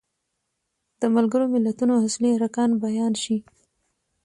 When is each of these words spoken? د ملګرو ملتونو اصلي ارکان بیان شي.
د 0.99 1.01
ملګرو 1.15 1.45
ملتونو 1.53 1.93
اصلي 2.07 2.29
ارکان 2.37 2.69
بیان 2.83 3.13
شي. 3.23 3.37